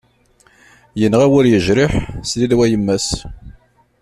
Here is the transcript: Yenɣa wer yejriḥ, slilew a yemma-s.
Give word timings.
Yenɣa 0.99 1.27
wer 1.31 1.45
yejriḥ, 1.47 1.93
slilew 2.29 2.59
a 2.65 2.67
yemma-s. 2.71 3.09